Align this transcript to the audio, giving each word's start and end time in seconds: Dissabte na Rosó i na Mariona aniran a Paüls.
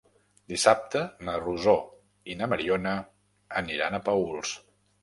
Dissabte 0.53 1.03
na 1.27 1.35
Rosó 1.43 1.75
i 2.35 2.39
na 2.41 2.49
Mariona 2.55 2.95
aniran 3.65 4.01
a 4.03 4.07
Paüls. 4.11 4.61